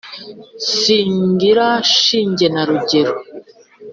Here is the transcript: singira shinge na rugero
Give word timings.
singira 0.77 1.67
shinge 1.97 2.47
na 2.53 2.63
rugero 2.69 3.13